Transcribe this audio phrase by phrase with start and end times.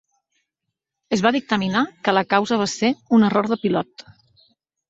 [1.17, 4.09] Es va dictaminar que la causa va ser un "error del pilot".